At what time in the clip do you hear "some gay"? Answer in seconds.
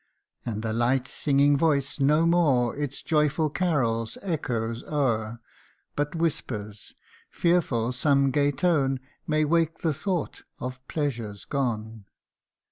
7.91-8.51